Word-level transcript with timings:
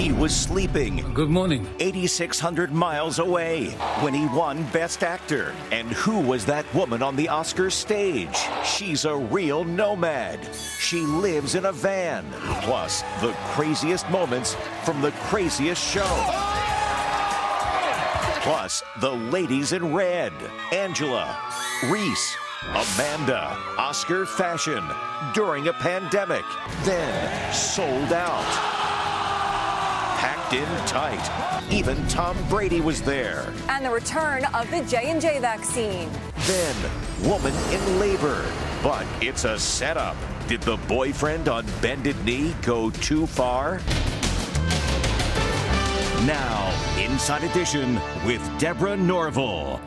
He 0.00 0.12
was 0.12 0.34
sleeping. 0.34 1.04
Good 1.12 1.28
morning. 1.28 1.68
8,600 1.78 2.72
miles 2.72 3.18
away 3.18 3.66
when 4.00 4.14
he 4.14 4.24
won 4.28 4.64
Best 4.72 5.02
Actor. 5.02 5.54
And 5.72 5.88
who 5.88 6.20
was 6.20 6.46
that 6.46 6.64
woman 6.74 7.02
on 7.02 7.16
the 7.16 7.26
Oscars 7.26 7.72
stage? 7.72 8.34
She's 8.64 9.04
a 9.04 9.14
real 9.14 9.62
nomad. 9.62 10.40
She 10.78 11.00
lives 11.02 11.54
in 11.54 11.66
a 11.66 11.72
van. 11.72 12.24
Plus, 12.62 13.02
the 13.20 13.34
craziest 13.52 14.08
moments 14.08 14.56
from 14.86 15.02
the 15.02 15.10
craziest 15.28 15.86
show. 15.86 16.08
Plus, 18.40 18.82
the 19.00 19.12
ladies 19.12 19.72
in 19.72 19.92
red 19.92 20.32
Angela, 20.72 21.36
Reese, 21.90 22.36
Amanda, 22.70 23.54
Oscar 23.76 24.24
fashion 24.24 24.82
during 25.34 25.68
a 25.68 25.74
pandemic, 25.74 26.44
then 26.84 27.52
sold 27.52 28.14
out. 28.14 28.79
Packed 30.20 30.52
in 30.52 30.68
tight. 30.86 31.72
Even 31.72 31.96
Tom 32.06 32.36
Brady 32.50 32.82
was 32.82 33.00
there. 33.00 33.50
And 33.70 33.82
the 33.82 33.90
return 33.90 34.44
of 34.52 34.70
the 34.70 34.82
J&J 34.82 35.38
vaccine. 35.38 36.10
Then, 36.40 36.76
woman 37.22 37.54
in 37.72 37.98
labor. 37.98 38.44
But 38.82 39.06
it's 39.22 39.44
a 39.44 39.58
setup. 39.58 40.18
Did 40.46 40.60
the 40.60 40.76
boyfriend 40.88 41.48
on 41.48 41.64
bended 41.80 42.22
knee 42.22 42.54
go 42.60 42.90
too 42.90 43.26
far? 43.26 43.80
Now, 46.26 46.70
Inside 46.98 47.44
Edition 47.44 47.98
with 48.26 48.46
Deborah 48.58 48.98
Norville. 48.98 49.80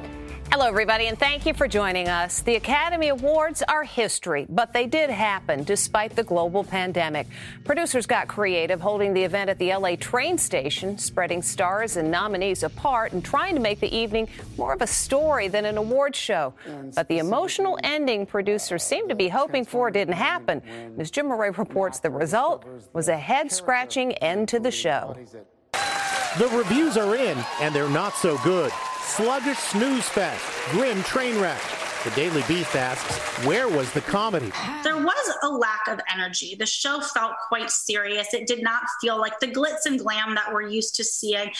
Hello, 0.53 0.67
everybody, 0.67 1.07
and 1.07 1.17
thank 1.17 1.47
you 1.47 1.53
for 1.55 1.67
joining 1.67 2.09
us. 2.09 2.41
The 2.41 2.57
Academy 2.57 3.07
Awards 3.07 3.63
are 3.63 3.83
history, 3.83 4.45
but 4.47 4.71
they 4.71 4.85
did 4.85 5.09
happen 5.09 5.63
despite 5.63 6.15
the 6.15 6.23
global 6.23 6.63
pandemic. 6.63 7.25
Producers 7.63 8.05
got 8.05 8.27
creative, 8.27 8.79
holding 8.79 9.15
the 9.15 9.23
event 9.23 9.49
at 9.49 9.57
the 9.57 9.73
LA 9.73 9.95
train 9.95 10.37
station, 10.37 10.95
spreading 10.99 11.41
stars 11.41 11.97
and 11.97 12.11
nominees 12.11 12.61
apart, 12.61 13.13
and 13.13 13.25
trying 13.25 13.55
to 13.55 13.61
make 13.61 13.79
the 13.79 13.91
evening 13.91 14.29
more 14.55 14.73
of 14.73 14.83
a 14.83 14.87
story 14.87 15.47
than 15.47 15.65
an 15.65 15.77
award 15.77 16.15
show. 16.15 16.53
But 16.93 17.07
the 17.07 17.17
emotional 17.17 17.79
ending 17.83 18.27
producers 18.27 18.83
seemed 18.83 19.09
to 19.09 19.15
be 19.15 19.29
hoping 19.29 19.65
for 19.65 19.89
didn't 19.89 20.13
happen. 20.13 20.61
As 20.99 21.09
Jim 21.09 21.29
Moret 21.29 21.57
reports, 21.57 21.99
the 21.99 22.11
result 22.11 22.63
was 22.93 23.07
a 23.07 23.17
head 23.17 23.52
scratching 23.52 24.13
end 24.19 24.49
to 24.49 24.59
the 24.59 24.69
show. 24.69 25.17
The 26.39 26.48
reviews 26.48 26.98
are 26.98 27.16
in, 27.16 27.38
and 27.61 27.76
they're 27.76 27.88
not 27.88 28.16
so 28.16 28.39
good. 28.39 28.71
Sluggish 29.04 29.60
snooze 29.60 30.10
fest, 30.10 30.44
grim 30.71 31.04
train 31.04 31.39
wreck. 31.39 31.61
The 32.04 32.10
Daily 32.11 32.42
Beast 32.48 32.76
asks, 32.76 33.17
where 33.45 33.70
was 33.70 33.92
the 33.94 34.02
comedy? 34.02 34.52
There 34.83 34.98
was 34.98 35.33
a 35.43 35.48
lack 35.48 35.88
of 35.88 35.99
energy. 36.11 36.55
The 36.55 36.66
show 36.66 37.02
felt 37.02 37.33
quite 37.48 37.70
serious. 37.70 38.33
It 38.33 38.48
did 38.48 38.64
not 38.64 38.82
feel 38.99 39.20
like 39.20 39.39
the 39.39 39.48
glitz 39.48 39.86
and 39.86 39.99
glam 39.99 40.33
that 40.33 40.52
we're 40.52 40.67
used 40.67 40.95
to 40.95 41.04
seeing. 41.04 41.52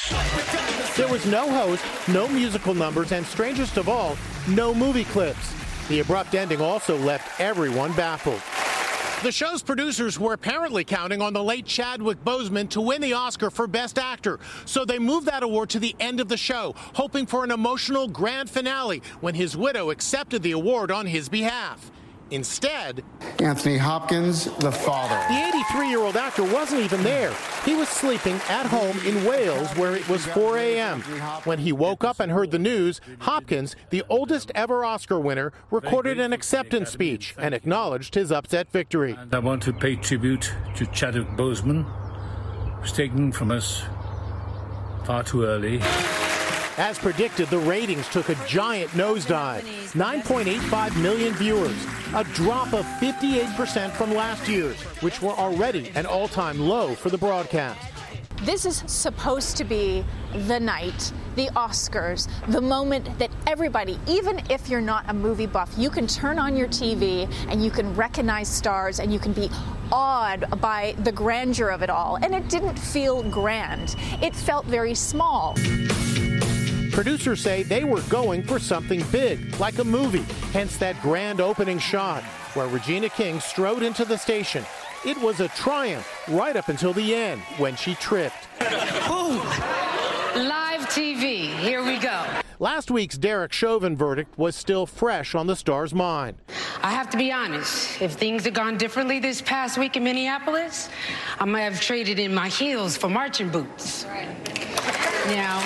There 0.97 1.07
was 1.07 1.25
no 1.28 1.50
host, 1.51 1.85
no 2.07 2.28
musical 2.28 2.73
numbers, 2.73 3.12
and 3.12 3.23
strangest 3.28 3.78
of 3.78 3.88
all, 3.88 4.17
no 4.50 4.73
movie 4.73 5.06
clips. 5.06 5.53
The 5.88 6.00
abrupt 6.00 6.33
ending 6.33 6.62
also 6.62 6.97
left 6.97 7.39
everyone 7.39 7.94
baffled. 7.94 8.41
The 9.23 9.31
show's 9.31 9.63
producers 9.63 10.19
were 10.19 10.34
apparently 10.34 10.84
counting 10.84 11.22
on 11.22 11.31
the 11.31 11.41
late 11.41 11.66
Chadwick 11.66 12.22
Boseman 12.25 12.67
to 12.72 12.81
win 12.81 13.00
the 13.00 13.13
Oscar 13.13 13.50
for 13.50 13.67
Best 13.67 13.97
Actor, 13.97 14.38
so 14.66 14.84
they 14.84 15.00
moved 15.00 15.28
that 15.28 15.44
award 15.44 15.69
to 15.69 15.79
the 15.79 15.95
end 15.97 16.19
of 16.19 16.28
the 16.28 16.35
show, 16.35 16.75
hoping 16.94 17.25
for 17.25 17.45
an 17.45 17.51
emotional 17.51 18.09
grand 18.09 18.50
finale 18.50 19.01
when 19.22 19.33
his 19.33 19.56
widow 19.56 19.91
accepted 19.91 20.44
the 20.44 20.51
award 20.51 20.91
on 20.91 21.06
his 21.06 21.29
behalf. 21.29 21.89
Instead, 22.31 23.03
Anthony 23.39 23.78
Hopkins, 23.78 24.45
the 24.57 24.72
father. 24.72 25.16
The 25.34 25.47
83 25.73 25.89
year 25.89 26.00
old 26.00 26.17
actor 26.17 26.44
wasn't 26.44 26.81
even 26.81 27.03
there. 27.03 27.34
He 27.66 27.75
was 27.75 27.89
sleeping 27.89 28.35
at 28.50 28.66
home 28.66 28.97
in 29.06 29.23
Wales 29.25 29.69
where 29.78 29.95
it 29.95 30.07
was 30.09 30.25
4 30.28 30.57
a.m. 30.57 31.01
When 31.44 31.59
he 31.59 31.72
woke 31.72 32.03
up 32.03 32.19
and 32.19 32.31
heard 32.31 32.51
the 32.51 32.59
news, 32.59 33.01
Hopkins, 33.19 33.75
the 33.89 34.03
oldest 34.09 34.51
ever 34.56 34.83
Oscar 34.83 35.19
winner, 35.19 35.53
recorded 35.69 36.19
an 36.19 36.33
acceptance 36.33 36.89
speech 36.89 37.35
and 37.38 37.53
acknowledged 37.53 38.16
his 38.16 38.31
upset 38.31 38.72
victory. 38.72 39.16
And 39.17 39.33
I 39.33 39.39
want 39.39 39.62
to 39.63 39.73
pay 39.73 39.95
tribute 39.95 40.51
to 40.75 40.85
Chadwick 40.88 41.28
Boseman, 41.29 41.85
who's 42.79 42.91
taken 42.91 43.31
from 43.31 43.51
us 43.51 43.83
far 45.06 45.23
too 45.23 45.44
early. 45.44 45.81
As 46.78 46.97
predicted, 46.97 47.50
the 47.50 47.59
ratings 47.59 48.07
took 48.09 48.29
a 48.29 48.35
giant 48.47 48.89
nosedive 48.91 49.61
9.85 49.94 51.00
million 51.03 51.31
viewers, 51.35 51.85
a 52.16 52.23
drop 52.34 52.73
of 52.73 52.84
58% 53.00 53.91
from 53.91 54.11
last 54.11 54.47
year's, 54.47 54.81
which 55.03 55.22
were 55.22 55.33
already 55.33 55.91
an 55.94 56.07
all 56.07 56.28
time 56.28 56.59
low 56.59 56.95
for 56.95 57.12
the 57.12 57.17
broadcast. 57.17 57.79
This 58.41 58.66
is 58.66 58.83
supposed 58.88 59.56
to 59.57 59.63
be 59.63 60.03
the 60.47 60.59
night, 60.59 61.13
the 61.35 61.47
Oscars, 61.50 62.28
the 62.47 62.59
moment 62.59 63.19
that 63.19 63.29
everybody, 63.45 64.00
even 64.07 64.41
if 64.50 64.67
you're 64.67 64.81
not 64.81 65.06
a 65.09 65.13
movie 65.13 65.45
buff, 65.45 65.72
you 65.78 65.91
can 65.91 66.07
turn 66.07 66.39
on 66.39 66.57
your 66.57 66.67
TV 66.67 67.31
and 67.50 67.63
you 67.63 67.69
can 67.69 67.95
recognize 67.95 68.50
stars 68.50 69.00
and 69.00 69.13
you 69.13 69.19
can 69.19 69.31
be 69.31 69.47
awed 69.91 70.59
by 70.59 70.95
the 71.03 71.12
grandeur 71.12 71.69
of 71.69 71.83
it 71.83 71.91
all. 71.91 72.16
And 72.16 72.33
it 72.33 72.50
didn't 72.50 72.78
feel 72.79 73.22
grand, 73.29 73.95
it 74.23 74.35
felt 74.35 74.66
very 74.66 74.95
small. 74.95 75.56
Producers 76.93 77.41
say 77.41 77.63
they 77.63 77.83
were 77.83 78.01
going 78.01 78.43
for 78.43 78.59
something 78.59 79.03
big, 79.11 79.59
like 79.59 79.79
a 79.79 79.83
movie, 79.83 80.25
hence 80.51 80.77
that 80.77 81.01
grand 81.01 81.41
opening 81.41 81.79
shot 81.79 82.21
where 82.53 82.67
Regina 82.67 83.09
King 83.09 83.39
strode 83.39 83.81
into 83.81 84.05
the 84.05 84.15
station. 84.15 84.63
It 85.03 85.17
was 85.17 85.39
a 85.39 85.47
triumph 85.49 86.07
right 86.29 86.55
up 86.55 86.69
until 86.69 86.93
the 86.93 87.15
end 87.15 87.41
when 87.57 87.75
she 87.75 87.95
tripped. 87.95 88.47
Live 90.35 90.81
TV, 90.81 91.47
here 91.57 91.83
we 91.83 91.97
go. 91.97 92.25
Last 92.59 92.91
week's 92.91 93.17
Derek 93.17 93.53
Chauvin 93.53 93.97
verdict 93.97 94.37
was 94.37 94.55
still 94.55 94.85
fresh 94.85 95.33
on 95.33 95.47
the 95.47 95.55
star's 95.55 95.95
mind. 95.95 96.37
I 96.83 96.91
have 96.91 97.09
to 97.09 97.17
be 97.17 97.31
honest, 97.31 98.03
if 98.03 98.13
things 98.13 98.45
had 98.45 98.53
gone 98.53 98.77
differently 98.77 99.19
this 99.19 99.41
past 99.41 99.79
week 99.79 99.97
in 99.97 100.03
Minneapolis, 100.03 100.89
I 101.39 101.45
might 101.45 101.61
have 101.61 101.81
traded 101.81 102.19
in 102.19 102.35
my 102.35 102.49
heels 102.49 102.95
for 102.95 103.09
marching 103.09 103.49
boots. 103.49 104.05
You 105.27 105.37
know, 105.37 105.63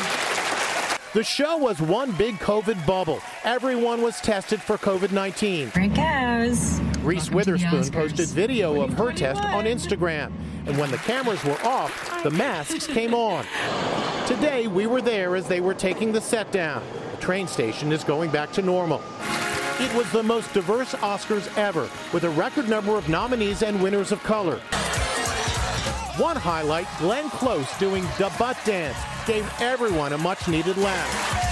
The 1.17 1.23
show 1.23 1.57
was 1.57 1.81
one 1.81 2.11
big 2.11 2.35
COVID 2.35 2.85
bubble. 2.85 3.21
Everyone 3.43 4.03
was 4.03 4.21
tested 4.21 4.61
for 4.61 4.77
COVID 4.77 5.11
19. 5.11 5.71
Here 5.71 5.83
it 5.85 5.95
goes. 5.95 6.79
Reese 6.99 7.31
Witherspoon 7.31 7.89
posted 7.89 8.29
video 8.29 8.81
of 8.83 8.93
her 8.93 9.11
test 9.11 9.43
on 9.43 9.65
Instagram. 9.65 10.31
And 10.67 10.77
when 10.77 10.91
the 10.91 10.97
cameras 10.97 11.43
were 11.43 11.59
off, 11.63 12.21
the 12.21 12.29
masks 12.29 12.85
came 12.85 13.15
on. 13.15 13.47
Today, 14.27 14.67
we 14.67 14.85
were 14.85 15.01
there 15.01 15.35
as 15.35 15.47
they 15.47 15.59
were 15.59 15.73
taking 15.73 16.11
the 16.11 16.21
set 16.21 16.51
down. 16.51 16.83
The 17.15 17.17
train 17.17 17.47
station 17.47 17.91
is 17.91 18.03
going 18.03 18.29
back 18.29 18.51
to 18.51 18.61
normal. 18.61 19.01
It 19.79 19.91
was 19.95 20.11
the 20.11 20.21
most 20.21 20.53
diverse 20.53 20.93
Oscars 20.93 21.51
ever, 21.57 21.89
with 22.13 22.25
a 22.25 22.29
record 22.29 22.69
number 22.69 22.95
of 22.95 23.09
nominees 23.09 23.63
and 23.63 23.81
winners 23.81 24.11
of 24.11 24.21
color. 24.21 24.57
One 26.17 26.35
highlight, 26.35 26.87
Glenn 26.99 27.31
Close 27.31 27.75
doing 27.79 28.03
the 28.19 28.31
butt 28.37 28.59
dance, 28.65 28.97
gave 29.27 29.45
everyone 29.59 30.13
a 30.13 30.17
much 30.17 30.47
needed 30.47 30.77
laugh. 30.77 31.43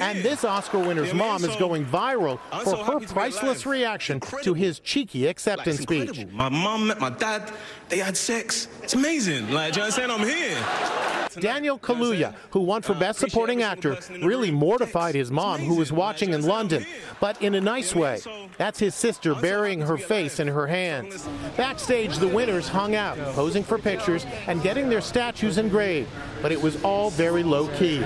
And 0.00 0.22
this 0.22 0.44
Oscar 0.44 0.78
winner's 0.78 1.12
mom 1.12 1.44
is 1.44 1.54
going 1.56 1.84
viral 1.84 2.38
for 2.62 2.76
her 2.76 3.00
priceless 3.00 3.66
reaction 3.66 4.20
to 4.42 4.54
his 4.54 4.78
cheeky 4.78 5.26
acceptance 5.26 5.80
speech. 5.80 6.26
My 6.30 6.48
mom 6.48 6.86
met 6.86 7.00
my 7.00 7.10
dad. 7.10 7.52
They 7.88 7.98
had 7.98 8.16
sex. 8.16 8.68
It's 8.82 8.94
amazing. 8.94 9.50
Like, 9.50 9.74
you 9.74 9.82
understand? 9.82 10.12
I'm 10.12 10.26
here. 10.26 11.09
Daniel 11.38 11.78
Kaluuya, 11.78 12.34
who 12.50 12.60
won 12.60 12.82
for 12.82 12.94
Best 12.94 13.18
Supporting 13.18 13.62
Actor, 13.62 13.98
really 14.22 14.50
mortified 14.50 15.14
his 15.14 15.30
mom, 15.30 15.60
who 15.60 15.76
was 15.76 15.92
watching 15.92 16.32
in 16.32 16.42
London, 16.42 16.84
but 17.20 17.40
in 17.42 17.54
a 17.54 17.60
nice 17.60 17.94
way. 17.94 18.20
That's 18.58 18.78
his 18.78 18.94
sister 18.94 19.34
burying 19.34 19.80
her 19.80 19.96
face 19.96 20.40
in 20.40 20.48
her 20.48 20.66
hands. 20.66 21.28
Backstage, 21.56 22.18
the 22.18 22.28
winners 22.28 22.68
hung 22.68 22.94
out, 22.94 23.16
posing 23.34 23.62
for 23.62 23.78
pictures 23.78 24.26
and 24.46 24.62
getting 24.62 24.88
their 24.88 25.00
statues 25.00 25.58
engraved, 25.58 26.10
but 26.42 26.52
it 26.52 26.60
was 26.60 26.82
all 26.82 27.10
very 27.10 27.42
low 27.42 27.68
key. 27.76 28.00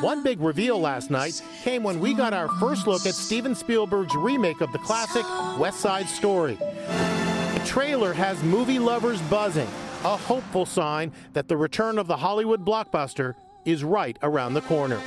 One 0.00 0.22
big 0.22 0.40
reveal 0.40 0.80
last 0.80 1.10
night 1.10 1.42
came 1.62 1.82
when 1.82 2.00
we 2.00 2.14
got 2.14 2.32
our 2.32 2.48
first 2.58 2.86
look 2.86 3.04
at 3.04 3.14
Steven 3.14 3.54
Spielberg's 3.54 4.14
remake 4.14 4.62
of 4.62 4.72
the 4.72 4.78
classic 4.78 5.26
West 5.58 5.80
Side 5.80 6.08
Story. 6.08 6.54
The 6.54 7.62
trailer 7.66 8.14
has 8.14 8.42
movie 8.42 8.78
lovers 8.78 9.20
buzzing, 9.22 9.68
a 10.04 10.16
hopeful 10.16 10.64
sign 10.64 11.12
that 11.34 11.48
the 11.48 11.56
return 11.56 11.98
of 11.98 12.06
the 12.06 12.16
Hollywood 12.16 12.64
blockbuster 12.64 13.34
is 13.64 13.84
right 13.84 14.16
around 14.22 14.54
the 14.54 14.62
corner. 14.62 15.00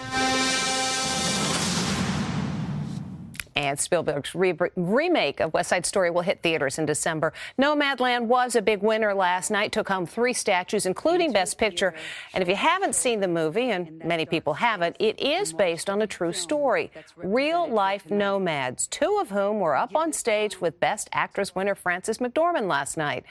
And 3.56 3.80
Spielberg's 3.80 4.34
re- 4.34 4.57
remake 4.75 5.40
of 5.40 5.54
West 5.54 5.69
Side 5.69 5.86
Story 5.86 6.10
will 6.10 6.22
hit 6.22 6.42
theaters 6.42 6.80
in 6.80 6.86
December. 6.86 7.34
Nomadland 7.60 8.25
was 8.25 8.56
a 8.56 8.62
big 8.62 8.81
winner 8.81 9.13
last 9.13 9.51
night, 9.51 9.72
took 9.72 9.88
home 9.88 10.06
three 10.06 10.34
statues, 10.34 10.86
including 10.86 11.31
Best 11.31 11.57
Picture. 11.57 11.94
And 12.34 12.42
if 12.42 12.48
you 12.48 12.56
haven't 12.56 12.96
seen 12.96 13.19
the 13.19 13.28
movie, 13.28 13.69
and 13.69 14.04
many 14.04 14.25
people 14.25 14.56
haven't, 14.56 14.96
it 15.00 15.19
is 15.19 15.54
based 15.54 15.89
on 15.89 16.01
a 16.01 16.07
true 16.07 16.34
story. 16.34 16.92
Real 17.16 17.68
life 17.69 18.10
nomads, 18.10 18.88
two 18.88 19.19
of 19.22 19.30
whom 19.30 19.60
were 19.60 19.75
up 19.75 19.96
on 19.96 20.13
stage 20.13 20.60
with 20.60 20.80
Best 20.80 21.07
Actress 21.13 21.54
winner 21.56 21.75
Frances 21.75 22.18
McDormand 22.18 22.68
last 22.68 22.98
night. 22.98 23.24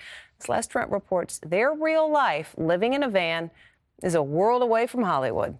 Celeste 0.43 0.71
Trent 0.71 0.91
reports 0.91 1.41
their 1.47 1.73
real 1.73 2.11
life 2.11 2.55
living 2.59 2.95
in 2.95 3.03
a 3.03 3.09
van 3.09 3.51
is 4.03 4.17
a 4.17 4.23
world 4.23 4.63
away 4.63 4.87
from 4.87 5.05
Hollywood. 5.05 5.57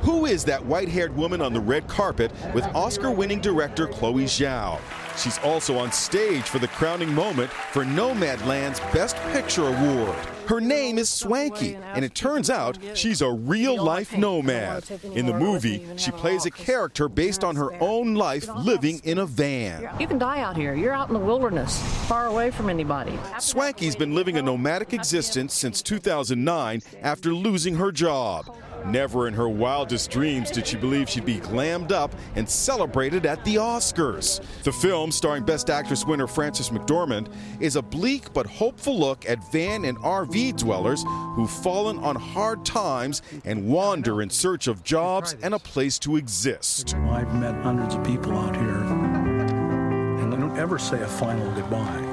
Who 0.00 0.24
is 0.24 0.44
that 0.44 0.64
white 0.64 0.88
haired 0.88 1.14
woman 1.14 1.42
on 1.42 1.52
the 1.52 1.60
red 1.60 1.86
carpet 1.86 2.32
with 2.54 2.64
Oscar 2.74 3.10
winning 3.10 3.40
director 3.40 3.86
Chloe 3.86 4.24
Zhao? 4.24 4.80
She's 5.18 5.38
also 5.38 5.76
on 5.76 5.92
stage 5.92 6.44
for 6.44 6.58
the 6.58 6.68
crowning 6.68 7.12
moment 7.12 7.50
for 7.50 7.84
Nomadland's 7.84 8.80
Best 8.92 9.16
Picture 9.32 9.66
Award. 9.66 10.37
Her 10.48 10.62
name 10.62 10.96
is 10.96 11.10
Swanky, 11.10 11.74
and 11.76 12.02
it 12.06 12.14
turns 12.14 12.48
out 12.48 12.78
she's 12.94 13.20
a 13.20 13.30
real 13.30 13.84
life 13.84 14.16
nomad. 14.16 14.82
In 15.14 15.26
the 15.26 15.34
movie, 15.34 15.86
she 15.96 16.10
plays 16.10 16.46
a 16.46 16.50
character 16.50 17.06
based 17.06 17.44
on 17.44 17.54
her 17.56 17.70
own 17.82 18.14
life 18.14 18.48
living 18.56 19.02
in 19.04 19.18
a 19.18 19.26
van. 19.26 19.86
You 20.00 20.06
can 20.06 20.16
die 20.18 20.40
out 20.40 20.56
here. 20.56 20.74
You're 20.74 20.94
out 20.94 21.08
in 21.08 21.14
the 21.14 21.20
wilderness, 21.20 21.78
far 22.06 22.28
away 22.28 22.50
from 22.50 22.70
anybody. 22.70 23.12
Swanky's 23.38 23.94
been 23.94 24.14
living 24.14 24.38
a 24.38 24.42
nomadic 24.42 24.94
existence 24.94 25.52
since 25.52 25.82
2009 25.82 26.80
after 27.02 27.34
losing 27.34 27.74
her 27.74 27.92
job. 27.92 28.56
Never 28.88 29.28
in 29.28 29.34
her 29.34 29.50
wildest 29.50 30.10
dreams 30.10 30.50
did 30.50 30.66
she 30.66 30.76
believe 30.76 31.10
she'd 31.10 31.26
be 31.26 31.40
glammed 31.40 31.92
up 31.92 32.14
and 32.36 32.48
celebrated 32.48 33.26
at 33.26 33.44
the 33.44 33.56
Oscars. 33.56 34.40
The 34.62 34.72
film, 34.72 35.12
starring 35.12 35.44
Best 35.44 35.68
Actress 35.68 36.06
winner 36.06 36.26
Frances 36.26 36.70
McDormand, 36.70 37.30
is 37.60 37.76
a 37.76 37.82
bleak 37.82 38.32
but 38.32 38.46
hopeful 38.46 38.98
look 38.98 39.28
at 39.28 39.52
van 39.52 39.84
and 39.84 39.98
RV 39.98 40.56
dwellers 40.56 41.04
who've 41.34 41.50
fallen 41.50 41.98
on 41.98 42.16
hard 42.16 42.64
times 42.64 43.20
and 43.44 43.68
wander 43.68 44.22
in 44.22 44.30
search 44.30 44.68
of 44.68 44.82
jobs 44.84 45.36
and 45.42 45.52
a 45.52 45.58
place 45.58 45.98
to 45.98 46.16
exist. 46.16 46.94
I've 47.10 47.34
met 47.34 47.54
hundreds 47.62 47.94
of 47.94 48.02
people 48.04 48.32
out 48.38 48.56
here, 48.56 48.78
and 48.78 50.34
I 50.34 50.36
don't 50.38 50.56
ever 50.56 50.78
say 50.78 51.02
a 51.02 51.08
final 51.08 51.50
goodbye. 51.52 52.04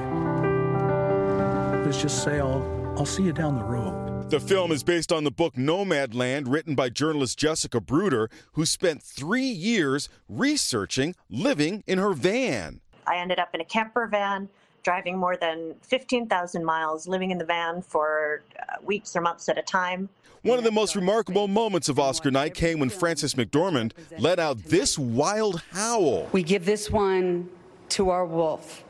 Let's 1.86 2.02
just 2.02 2.22
say 2.22 2.38
I'll, 2.40 2.94
I'll 2.98 3.06
see 3.06 3.22
you 3.22 3.32
down 3.32 3.56
the 3.56 3.64
road. 3.64 4.15
The 4.28 4.40
film 4.40 4.72
is 4.72 4.82
based 4.82 5.12
on 5.12 5.22
the 5.22 5.30
book 5.30 5.54
Nomadland, 5.54 6.46
written 6.48 6.74
by 6.74 6.88
journalist 6.88 7.38
Jessica 7.38 7.80
Bruder, 7.80 8.28
who 8.54 8.66
spent 8.66 9.00
three 9.00 9.46
years 9.46 10.08
researching 10.28 11.14
living 11.30 11.84
in 11.86 11.98
her 11.98 12.12
van. 12.12 12.80
I 13.06 13.18
ended 13.18 13.38
up 13.38 13.54
in 13.54 13.60
a 13.60 13.64
camper 13.64 14.08
van, 14.08 14.48
driving 14.82 15.16
more 15.16 15.36
than 15.36 15.76
15,000 15.82 16.64
miles, 16.64 17.06
living 17.06 17.30
in 17.30 17.38
the 17.38 17.44
van 17.44 17.82
for 17.82 18.42
uh, 18.58 18.74
weeks 18.82 19.14
or 19.14 19.20
months 19.20 19.48
at 19.48 19.58
a 19.58 19.62
time. 19.62 20.08
One 20.42 20.58
of 20.58 20.64
the 20.64 20.72
most 20.72 20.96
remarkable 20.96 21.46
moments 21.46 21.88
of 21.88 22.00
Oscar 22.00 22.32
night 22.32 22.54
came 22.54 22.80
when 22.80 22.90
Frances 22.90 23.34
McDormand 23.34 23.92
let 24.18 24.40
out 24.40 24.58
this 24.64 24.98
wild 24.98 25.62
howl. 25.70 26.28
We 26.32 26.42
give 26.42 26.64
this 26.64 26.90
one 26.90 27.48
to 27.90 28.10
our 28.10 28.26
wolf. 28.26 28.82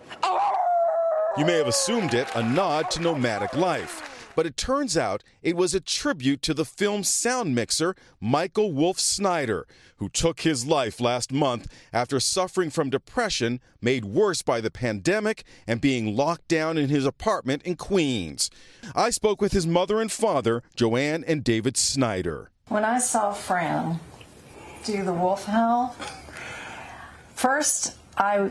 You 1.37 1.45
may 1.45 1.59
have 1.59 1.69
assumed 1.69 2.15
it 2.15 2.27
a 2.35 2.43
nod 2.43 2.91
to 2.93 3.03
nomadic 3.03 3.55
life 3.55 4.06
but 4.37 4.47
it 4.47 4.57
turns 4.57 4.97
out 4.97 5.25
it 5.43 5.57
was 5.57 5.75
a 5.75 5.81
tribute 5.81 6.43
to 6.43 6.55
the 6.55 6.65
film's 6.65 7.09
sound 7.09 7.55
mixer, 7.55 7.97
Michael 8.21 8.71
Wolf 8.71 9.01
Snyder, 9.01 9.67
who 9.97 10.11
took 10.11 10.41
his 10.41 10.67
life 10.67 11.01
last 11.01 11.33
month 11.33 11.67
after 11.93 12.21
suffering 12.21 12.69
from 12.69 12.91
depression 12.91 13.61
made 13.81 14.05
worse 14.05 14.43
by 14.43 14.61
the 14.61 14.71
pandemic 14.71 15.43
and 15.67 15.81
being 15.81 16.15
locked 16.15 16.47
down 16.49 16.77
in 16.77 16.91
his 16.91 17.07
apartment 17.07 17.63
in 17.63 17.77
Queens. 17.77 18.51
I 18.95 19.09
spoke 19.09 19.41
with 19.41 19.53
his 19.53 19.67
mother 19.67 20.01
and 20.01 20.13
father, 20.13 20.63
Joanne 20.77 21.25
and 21.27 21.43
David 21.43 21.79
Snyder. 21.79 22.51
When 22.69 22.85
I 22.85 22.99
saw 22.99 23.33
Fran 23.33 23.99
do 24.85 25.03
the 25.03 25.15
wolf 25.15 25.47
howl, 25.47 25.97
first 27.35 27.97
I 28.19 28.51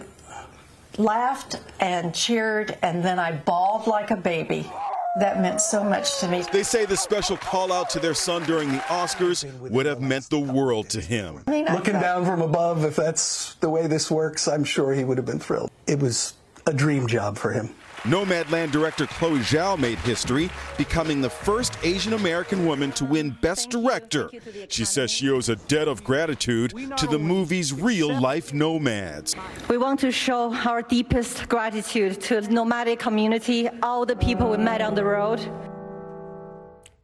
laughed 0.98 1.58
and 1.80 2.16
cheered, 2.16 2.76
and 2.82 3.04
then 3.04 3.20
I 3.20 3.34
bawled 3.34 3.86
like 3.86 4.10
a 4.10 4.16
baby 4.16 4.72
that 5.20 5.40
meant 5.42 5.62
so 5.62 5.84
much 5.84 6.20
to 6.20 6.28
me. 6.28 6.44
They 6.52 6.64
say 6.64 6.86
the 6.86 6.98
special 6.98 7.38
call 7.38 7.72
out 7.72 7.90
to 7.92 8.00
their 8.00 8.14
son 8.14 8.44
during 8.44 8.72
the 8.72 8.80
Oscars 8.80 9.46
would 9.70 9.86
have 9.86 10.02
meant 10.02 10.30
the 10.30 10.40
world 10.40 10.90
to 10.90 11.02
him. 11.02 11.42
I 11.48 11.52
mean, 11.52 11.66
Looking 11.66 11.94
down 11.94 12.26
from 12.26 12.42
above, 12.42 12.84
if 12.84 12.96
that's 12.96 13.56
the 13.56 13.70
way 13.70 13.88
this 13.88 14.12
works, 14.12 14.48
I'm 14.48 14.64
sure 14.64 14.94
he 14.94 15.04
would 15.04 15.18
have 15.18 15.26
been 15.26 15.40
thrilled. 15.40 15.72
It 15.88 16.00
was 16.00 16.34
a 16.68 16.74
dream 16.74 17.08
job 17.08 17.38
for 17.38 17.52
him. 17.52 17.74
Nomadland 18.04 18.72
director 18.72 19.08
Chloe 19.08 19.40
Zhao 19.40 19.78
made 19.78 19.98
history, 20.00 20.50
becoming 20.78 21.22
the 21.22 21.30
first 21.30 21.78
Asian 21.84 22.14
American 22.14 22.66
woman 22.66 22.92
to 22.94 23.06
win 23.06 23.32
Best 23.42 23.70
Director. 23.70 24.30
She 24.70 24.86
says 24.86 25.10
she 25.10 25.30
owes 25.30 25.50
a 25.50 25.56
debt 25.56 25.88
of 25.88 26.04
gratitude 26.04 26.74
to 26.98 27.08
the 27.08 27.18
movie's 27.20 27.74
real 27.74 28.20
life 28.20 28.54
nomads. 28.54 29.36
We 29.70 29.78
want 29.78 30.00
to 30.02 30.12
show 30.12 30.54
our 30.54 30.82
deepest 30.82 31.50
gratitude 31.50 32.22
to 32.22 32.42
the 32.42 32.50
nomadic 32.50 33.00
community, 33.00 33.70
all 33.82 34.06
the 34.06 34.16
people 34.16 34.50
we 34.50 34.58
met 34.58 34.82
on 34.82 34.96
the 34.96 35.04
road. 35.04 35.40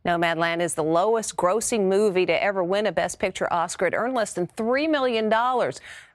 Nomadland 0.05 0.61
is 0.61 0.73
the 0.73 0.83
lowest 0.83 1.35
grossing 1.35 1.87
movie 1.87 2.25
to 2.25 2.43
ever 2.43 2.63
win 2.63 2.87
a 2.87 2.91
Best 2.91 3.19
Picture 3.19 3.51
Oscar. 3.53 3.87
It 3.87 3.93
earned 3.93 4.15
less 4.15 4.33
than 4.33 4.47
$3 4.47 4.89
million 4.89 5.31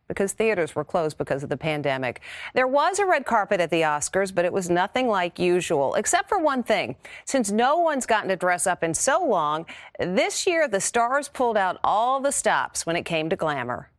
because 0.09 0.33
theaters 0.33 0.75
were 0.75 0.85
closed 0.85 1.19
because 1.19 1.43
of 1.43 1.49
the 1.49 1.57
pandemic. 1.57 2.21
There 2.55 2.67
was 2.67 2.99
a 2.99 3.07
red 3.07 3.27
carpet 3.27 3.61
at 3.61 3.71
the 3.71 3.83
Oscars, 3.83 4.35
but 4.35 4.45
it 4.45 4.53
was 4.53 4.71
nothing 4.71 5.09
like 5.09 5.39
usual, 5.39 5.95
except 5.95 6.29
for 6.29 6.39
one 6.39 6.63
thing. 6.63 6.97
Since 7.25 7.51
no 7.51 7.79
one's 7.79 8.07
gotten 8.07 8.29
to 8.29 8.37
dress 8.37 8.67
up 8.67 8.83
in 8.83 8.95
so 8.95 9.25
long, 9.25 9.67
this 9.99 10.47
year 10.47 10.69
the 10.69 10.81
stars 10.81 11.29
pulled 11.29 11.57
out 11.57 11.79
all 11.83 12.21
the 12.21 12.33
stops 12.33 12.87
when 12.87 12.97
it 12.97 13.05
came 13.05 13.29
to 13.31 13.37
glamour. 13.37 13.91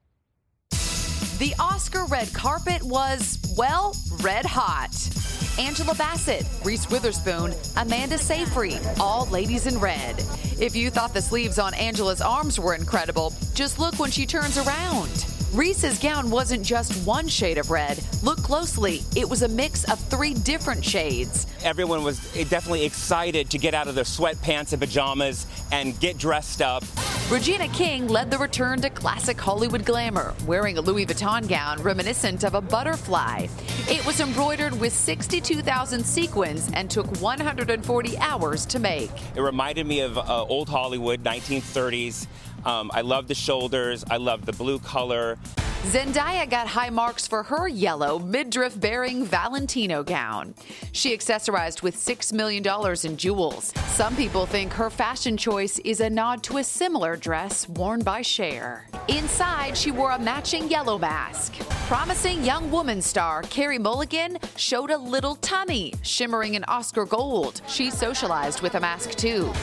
The 1.39 1.53
Oscar 1.59 2.05
red 2.05 2.33
carpet 2.33 2.81
was, 2.81 3.37
well, 3.57 3.95
red 4.21 4.45
hot. 4.45 4.89
Angela 5.59 5.93
Bassett, 5.95 6.45
Reese 6.63 6.89
Witherspoon, 6.89 7.53
Amanda 7.77 8.17
Seyfried, 8.17 8.81
all 8.99 9.27
ladies 9.27 9.67
in 9.67 9.79
red. 9.79 10.15
If 10.59 10.75
you 10.75 10.89
thought 10.89 11.13
the 11.13 11.21
sleeves 11.21 11.59
on 11.59 11.73
Angela's 11.75 12.21
arms 12.21 12.59
were 12.59 12.73
incredible, 12.73 13.33
just 13.53 13.79
look 13.79 13.99
when 13.99 14.09
she 14.09 14.25
turns 14.25 14.57
around. 14.57 15.25
Reese's 15.53 15.97
gown 15.97 16.29
wasn't 16.29 16.65
just 16.65 17.05
one 17.07 17.25
shade 17.27 17.57
of 17.57 17.71
red. 17.71 18.03
Look 18.21 18.39
closely, 18.39 19.01
it 19.15 19.27
was 19.27 19.43
a 19.43 19.47
mix 19.47 19.85
of 19.85 19.97
three 19.97 20.33
different 20.33 20.83
shades. 20.83 21.47
Everyone 21.63 22.03
was 22.03 22.19
definitely 22.49 22.83
excited 22.83 23.49
to 23.51 23.57
get 23.57 23.73
out 23.73 23.87
of 23.87 23.95
their 23.95 24.03
sweatpants 24.03 24.73
and 24.73 24.81
pajamas 24.81 25.47
and 25.71 25.97
get 26.01 26.17
dressed 26.17 26.61
up. 26.61 26.83
Regina 27.29 27.67
King 27.69 28.07
led 28.07 28.29
the 28.29 28.37
return 28.37 28.81
to 28.81 28.89
classic 28.89 29.39
Hollywood 29.39 29.85
glamour, 29.85 30.33
wearing 30.45 30.77
a 30.77 30.81
Louis 30.81 31.05
Vuitton 31.05 31.47
gown 31.47 31.81
reminiscent 31.81 32.43
of 32.43 32.53
a 32.53 32.61
butterfly. 32.61 33.47
It 33.89 34.05
was 34.05 34.19
embroidered 34.19 34.77
with 34.79 34.93
62,000 34.93 36.05
sequins 36.05 36.69
and 36.73 36.91
took 36.91 37.07
140 37.21 38.17
hours 38.17 38.65
to 38.65 38.79
make. 38.79 39.11
It 39.35 39.41
reminded 39.41 39.87
me 39.87 40.01
of 40.01 40.17
uh, 40.17 40.43
old 40.43 40.67
Hollywood, 40.67 41.23
1930s. 41.23 42.27
Um, 42.65 42.91
I 42.93 43.01
love 43.01 43.27
the 43.27 43.35
shoulders. 43.35 44.03
I 44.09 44.17
love 44.17 44.45
the 44.45 44.53
blue 44.53 44.79
color. 44.79 45.37
Zendaya 45.83 46.49
got 46.49 46.67
high 46.67 46.89
marks 46.89 47.27
for 47.27 47.43
her 47.43 47.67
yellow 47.67 48.19
midriff 48.19 48.77
bearing 48.77 49.23
Valentino 49.23 50.03
gown. 50.03 50.53
She 50.91 51.15
accessorized 51.15 51.81
with 51.81 51.95
$6 51.95 52.33
million 52.33 52.65
in 53.05 53.15
jewels. 53.15 53.71
Some 53.91 54.13
people 54.17 54.45
think 54.45 54.73
her 54.73 54.89
fashion 54.89 55.37
choice 55.37 55.79
is 55.79 56.01
a 56.01 56.09
nod 56.09 56.43
to 56.43 56.57
a 56.57 56.63
similar 56.63 57.15
dress 57.15 57.69
worn 57.69 58.01
by 58.01 58.21
Cher. 58.21 58.85
Inside, 59.07 59.77
she 59.77 59.91
wore 59.91 60.11
a 60.11 60.19
matching 60.19 60.69
yellow 60.69 60.97
mask. 60.97 61.53
Promising 61.87 62.43
young 62.43 62.69
woman 62.69 63.01
star 63.01 63.43
Carey 63.43 63.77
Mulligan 63.77 64.39
showed 64.57 64.91
a 64.91 64.97
little 64.97 65.35
tummy 65.35 65.93
shimmering 66.01 66.55
in 66.55 66.65
Oscar 66.65 67.05
gold. 67.05 67.61
She 67.67 67.91
socialized 67.91 68.61
with 68.61 68.75
a 68.75 68.79
mask 68.81 69.11
too. 69.11 69.53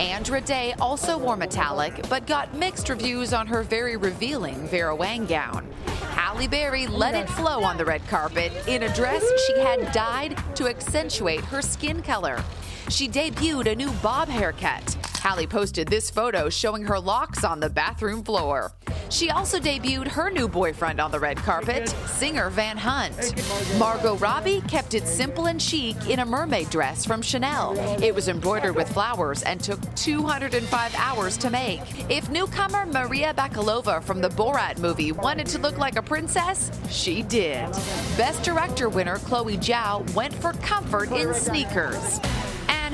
Andra 0.00 0.40
Day 0.40 0.74
also 0.80 1.16
wore 1.16 1.36
metallic, 1.36 2.08
but 2.08 2.26
got 2.26 2.52
mixed 2.54 2.88
reviews 2.88 3.32
on 3.32 3.46
her 3.46 3.62
very 3.62 3.96
revealing 3.96 4.66
Vera 4.66 4.94
Wang 4.94 5.24
gown. 5.24 5.70
Halle 6.10 6.48
Berry 6.48 6.88
let 6.88 7.14
it 7.14 7.28
flow 7.30 7.62
on 7.62 7.76
the 7.76 7.84
red 7.84 8.04
carpet 8.08 8.52
in 8.66 8.82
a 8.82 8.94
dress 8.94 9.24
she 9.46 9.60
had 9.60 9.92
dyed 9.92 10.36
to 10.56 10.66
accentuate 10.66 11.44
her 11.44 11.62
skin 11.62 12.02
color. 12.02 12.42
She 12.88 13.08
debuted 13.08 13.72
a 13.72 13.74
new 13.74 13.90
bob 14.02 14.28
haircut. 14.28 14.96
Halle 15.24 15.46
posted 15.46 15.88
this 15.88 16.10
photo 16.10 16.50
showing 16.50 16.84
her 16.84 17.00
locks 17.00 17.44
on 17.44 17.58
the 17.58 17.70
bathroom 17.70 18.22
floor. 18.22 18.72
She 19.08 19.30
also 19.30 19.58
debuted 19.58 20.08
her 20.08 20.30
new 20.30 20.48
boyfriend 20.48 21.00
on 21.00 21.10
the 21.10 21.18
red 21.18 21.38
carpet, 21.38 21.88
singer 22.06 22.50
Van 22.50 22.76
Hunt. 22.76 23.34
Margot 23.78 24.16
Robbie 24.16 24.60
kept 24.62 24.92
it 24.92 25.06
simple 25.06 25.46
and 25.46 25.60
chic 25.60 25.96
in 26.10 26.18
a 26.18 26.26
mermaid 26.26 26.68
dress 26.68 27.06
from 27.06 27.22
Chanel. 27.22 27.74
It 28.02 28.14
was 28.14 28.28
embroidered 28.28 28.76
with 28.76 28.92
flowers 28.92 29.42
and 29.44 29.60
took 29.60 29.80
205 29.94 30.94
hours 30.96 31.38
to 31.38 31.48
make. 31.48 31.80
If 32.10 32.28
newcomer 32.28 32.84
Maria 32.86 33.32
Bakalova 33.32 34.02
from 34.02 34.20
the 34.20 34.28
Borat 34.28 34.78
movie 34.78 35.12
wanted 35.12 35.46
to 35.46 35.58
look 35.58 35.78
like 35.78 35.96
a 35.96 36.02
princess, 36.02 36.70
she 36.90 37.22
did. 37.22 37.70
Best 38.18 38.42
Director 38.42 38.90
winner 38.90 39.18
Chloe 39.18 39.56
Zhao 39.56 40.12
went 40.14 40.34
for 40.34 40.52
comfort 40.54 41.10
in 41.12 41.32
sneakers. 41.32 42.20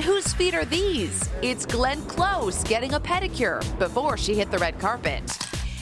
And 0.00 0.06
whose 0.06 0.32
feet 0.32 0.54
are 0.54 0.64
these? 0.64 1.28
It's 1.42 1.66
Glenn 1.66 2.00
Close 2.06 2.64
getting 2.64 2.94
a 2.94 3.00
pedicure 3.00 3.60
before 3.78 4.16
she 4.16 4.34
hit 4.34 4.50
the 4.50 4.56
red 4.56 4.78
carpet. 4.78 5.20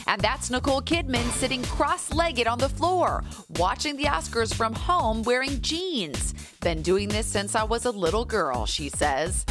And 0.09 0.21
that's 0.21 0.51
Nicole 0.51 0.83
Kidman 0.83 1.31
sitting 1.37 1.63
cross 1.63 2.13
legged 2.13 2.49
on 2.49 2.59
the 2.59 2.69
floor, 2.69 3.23
watching 3.61 3.97
the 3.97 4.07
Oscars 4.07 4.53
from 4.53 4.75
home 4.75 5.23
wearing 5.23 5.61
jeans. 5.61 6.35
Been 6.63 6.83
doing 6.83 7.09
this 7.09 7.27
since 7.27 7.55
I 7.55 7.63
was 7.63 7.85
a 7.85 7.93
little 7.93 8.25
girl, 8.25 8.67
she 8.67 8.89
says. 8.89 9.47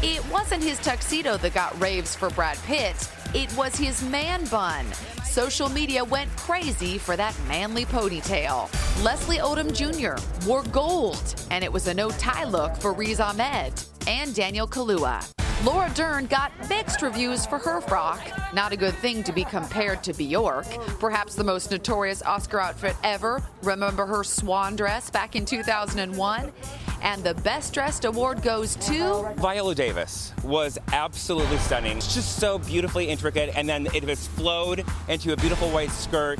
It 0.00 0.24
wasn't 0.30 0.62
his 0.62 0.78
tuxedo 0.78 1.36
that 1.38 1.52
got 1.52 1.80
raves 1.80 2.14
for 2.14 2.30
Brad 2.30 2.58
Pitt, 2.66 3.10
it 3.34 3.52
was 3.56 3.74
his 3.74 4.00
man 4.04 4.44
bun. 4.44 4.86
Social 5.24 5.68
media 5.68 6.04
went 6.04 6.30
crazy 6.36 6.98
for 6.98 7.16
that 7.16 7.36
manly 7.48 7.84
ponytail. 7.84 8.70
Leslie 9.02 9.38
Odom 9.38 9.72
Jr. 9.74 10.22
wore 10.46 10.62
gold, 10.70 11.34
and 11.50 11.64
it 11.64 11.72
was 11.72 11.88
a 11.88 11.94
no 11.94 12.10
tie 12.10 12.44
look 12.44 12.76
for 12.76 12.92
Riz 12.92 13.18
Ahmed 13.18 13.72
and 14.06 14.34
Daniel 14.34 14.66
Kaluuya. 14.66 15.24
Laura 15.64 15.90
Dern 15.94 16.26
got 16.26 16.52
mixed 16.68 17.00
reviews 17.00 17.46
for 17.46 17.58
her 17.58 17.80
frock. 17.80 18.20
Not 18.52 18.72
a 18.72 18.76
good 18.76 18.94
thing 18.96 19.22
to 19.24 19.32
be 19.32 19.44
compared 19.44 20.02
to 20.04 20.12
Bjork, 20.12 20.66
perhaps 21.00 21.34
the 21.34 21.44
most 21.44 21.70
notorious 21.70 22.22
Oscar 22.22 22.60
outfit 22.60 22.96
ever. 23.02 23.42
Remember 23.62 24.04
her 24.04 24.22
swan 24.22 24.76
dress 24.76 25.08
back 25.08 25.36
in 25.36 25.46
2001? 25.46 26.52
And 27.00 27.24
the 27.24 27.34
Best 27.34 27.72
Dressed 27.72 28.04
award 28.04 28.42
goes 28.42 28.76
to 28.76 29.32
Viola 29.36 29.74
Davis 29.74 30.32
was 30.42 30.78
absolutely 30.92 31.58
stunning. 31.58 31.96
It's 31.96 32.14
just 32.14 32.36
so 32.38 32.58
beautifully 32.58 33.08
intricate, 33.08 33.54
and 33.56 33.68
then 33.68 33.88
it 33.94 34.04
was 34.04 34.26
flowed 34.28 34.84
into 35.08 35.32
a 35.32 35.36
beautiful 35.36 35.70
white 35.70 35.90
skirt. 35.90 36.38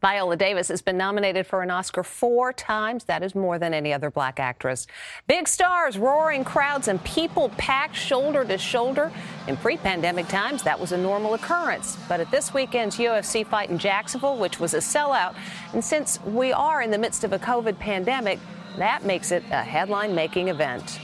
Viola 0.00 0.36
Davis 0.36 0.68
has 0.68 0.80
been 0.80 0.96
nominated 0.96 1.46
for 1.46 1.62
an 1.62 1.70
Oscar 1.70 2.02
four 2.02 2.52
times. 2.52 3.04
That 3.04 3.22
is 3.22 3.34
more 3.34 3.58
than 3.58 3.74
any 3.74 3.92
other 3.92 4.10
black 4.10 4.40
actress. 4.40 4.86
Big 5.26 5.46
stars, 5.46 5.98
roaring 5.98 6.42
crowds, 6.42 6.88
and 6.88 7.02
people 7.04 7.50
packed 7.50 7.94
shoulder 7.94 8.44
to 8.44 8.56
shoulder. 8.56 9.12
In 9.46 9.56
pre 9.58 9.76
pandemic 9.76 10.26
times, 10.28 10.62
that 10.62 10.80
was 10.80 10.92
a 10.92 10.98
normal 10.98 11.34
occurrence. 11.34 11.98
But 12.08 12.20
at 12.20 12.30
this 12.30 12.54
weekend's 12.54 12.96
UFC 12.96 13.46
fight 13.46 13.68
in 13.68 13.78
Jacksonville, 13.78 14.38
which 14.38 14.58
was 14.58 14.72
a 14.72 14.78
sellout, 14.78 15.34
and 15.74 15.84
since 15.84 16.18
we 16.24 16.52
are 16.52 16.80
in 16.80 16.90
the 16.90 16.98
midst 16.98 17.22
of 17.24 17.32
a 17.34 17.38
COVID 17.38 17.78
pandemic, 17.78 18.38
that 18.78 19.04
makes 19.04 19.32
it 19.32 19.44
a 19.50 19.62
headline 19.62 20.14
making 20.14 20.48
event. 20.48 20.98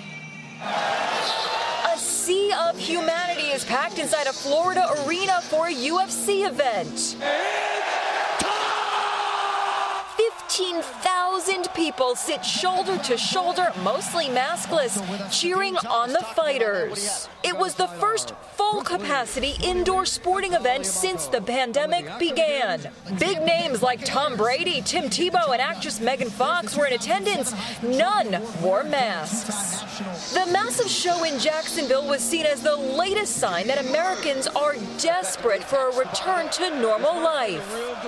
A 0.62 1.98
sea 1.98 2.50
of 2.52 2.78
humanity 2.78 3.48
is 3.48 3.64
packed 3.64 3.98
inside 3.98 4.26
a 4.26 4.32
Florida 4.32 4.86
arena 5.04 5.42
for 5.42 5.66
a 5.66 5.72
UFC 5.72 6.46
event. 6.48 7.16
15,000 10.56 11.68
people 11.74 12.16
sit 12.16 12.42
shoulder 12.42 12.96
to 12.96 13.18
shoulder, 13.18 13.70
mostly 13.82 14.24
maskless, 14.28 14.96
cheering 15.30 15.76
on 15.76 16.14
the 16.14 16.24
fighters. 16.34 17.28
It 17.44 17.58
was 17.58 17.74
the 17.74 17.88
first 17.88 18.32
full 18.54 18.82
capacity 18.82 19.56
indoor 19.62 20.06
sporting 20.06 20.54
event 20.54 20.86
since 20.86 21.26
the 21.26 21.42
pandemic 21.42 22.06
began. 22.18 22.90
Big 23.18 23.42
names 23.42 23.82
like 23.82 24.02
Tom 24.02 24.34
Brady, 24.34 24.80
Tim 24.80 25.04
Tebow, 25.04 25.52
and 25.52 25.60
actress 25.60 26.00
Megan 26.00 26.30
Fox 26.30 26.74
were 26.74 26.86
in 26.86 26.94
attendance. 26.94 27.54
None 27.82 28.42
wore 28.62 28.82
masks. 28.82 30.32
The 30.32 30.50
massive 30.52 30.88
show 30.88 31.24
in 31.24 31.38
Jacksonville 31.38 32.08
was 32.08 32.22
seen 32.22 32.46
as 32.46 32.62
the 32.62 32.76
latest 32.76 33.36
sign 33.36 33.66
that 33.66 33.84
Americans 33.86 34.46
are 34.46 34.74
desperate 34.98 35.62
for 35.62 35.90
a 35.90 35.96
return 35.96 36.48
to 36.50 36.80
normal 36.80 37.20
life. 37.20 37.62